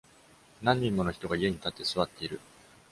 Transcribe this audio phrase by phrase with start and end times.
[0.63, 2.39] 何人もの人が家に立って座っている